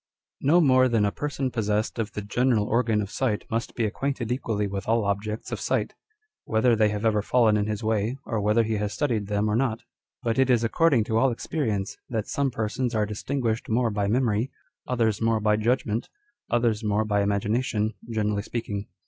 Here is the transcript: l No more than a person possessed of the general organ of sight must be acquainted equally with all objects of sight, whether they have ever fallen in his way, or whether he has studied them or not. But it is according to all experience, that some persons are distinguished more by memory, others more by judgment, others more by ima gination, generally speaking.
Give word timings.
l 0.41 0.47
No 0.53 0.61
more 0.61 0.89
than 0.89 1.05
a 1.05 1.11
person 1.11 1.51
possessed 1.51 1.99
of 1.99 2.13
the 2.13 2.23
general 2.23 2.65
organ 2.65 3.03
of 3.03 3.11
sight 3.11 3.45
must 3.51 3.75
be 3.75 3.85
acquainted 3.85 4.31
equally 4.31 4.65
with 4.65 4.87
all 4.87 5.05
objects 5.05 5.51
of 5.51 5.59
sight, 5.59 5.93
whether 6.43 6.75
they 6.75 6.89
have 6.89 7.05
ever 7.05 7.21
fallen 7.21 7.55
in 7.55 7.67
his 7.67 7.83
way, 7.83 8.17
or 8.25 8.41
whether 8.41 8.63
he 8.63 8.77
has 8.77 8.91
studied 8.93 9.27
them 9.27 9.47
or 9.47 9.55
not. 9.55 9.81
But 10.23 10.39
it 10.39 10.49
is 10.49 10.63
according 10.63 11.03
to 11.03 11.19
all 11.19 11.29
experience, 11.29 11.97
that 12.09 12.27
some 12.27 12.49
persons 12.49 12.95
are 12.95 13.05
distinguished 13.05 13.69
more 13.69 13.91
by 13.91 14.07
memory, 14.07 14.49
others 14.87 15.21
more 15.21 15.39
by 15.39 15.55
judgment, 15.55 16.09
others 16.49 16.83
more 16.83 17.05
by 17.05 17.21
ima 17.21 17.39
gination, 17.39 17.93
generally 18.09 18.41
speaking. 18.41 18.87